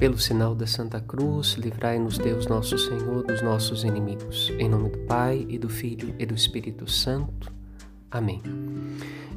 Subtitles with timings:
[0.00, 4.50] Pelo sinal da Santa Cruz, livrai-nos Deus nosso Senhor dos nossos inimigos.
[4.58, 7.52] Em nome do Pai e do Filho e do Espírito Santo.
[8.10, 8.40] Amém.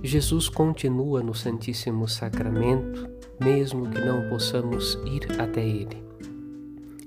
[0.02, 3.10] Jesus continua no Santíssimo Sacramento,
[3.42, 6.02] mesmo que não possamos ir até ele.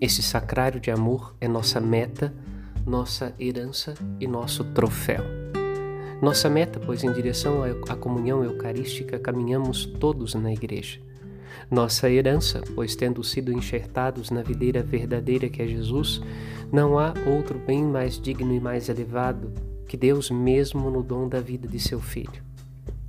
[0.03, 2.35] Esse sacrário de amor é nossa meta,
[2.85, 5.25] nossa herança e nosso troféu.
[6.21, 11.01] Nossa meta, pois em direção à comunhão eucarística caminhamos todos na igreja
[11.71, 16.21] nossa herança, pois tendo sido enxertados na videira verdadeira que é Jesus,
[16.73, 19.53] não há outro bem mais digno e mais elevado
[19.87, 22.43] que Deus mesmo no dom da vida de seu Filho.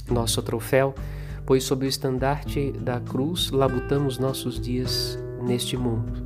[0.10, 0.94] Nosso troféu,
[1.46, 6.26] pois sob o estandarte da cruz labutamos nossos dias neste mundo.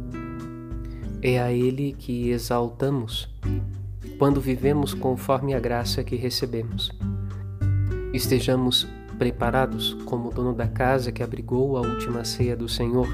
[1.21, 3.29] É a Ele que exaltamos
[4.17, 6.91] quando vivemos conforme a graça que recebemos.
[8.13, 8.87] Estejamos
[9.21, 13.07] preparados como dono da casa que abrigou a última ceia do Senhor.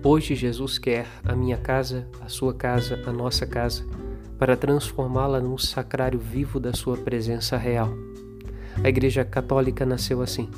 [0.00, 3.84] Hoje Jesus quer a minha casa, a sua casa, a nossa casa,
[4.38, 7.92] para transformá-la num sacrário vivo da sua presença real.
[8.80, 10.48] A Igreja Católica nasceu assim,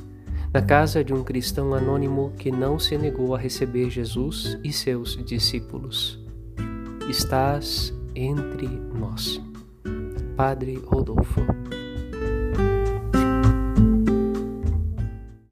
[0.52, 5.16] na casa de um cristão anônimo que não se negou a receber Jesus e seus
[5.24, 6.22] discípulos.
[7.08, 9.40] Estás entre nós.
[10.36, 11.40] Padre Rodolfo.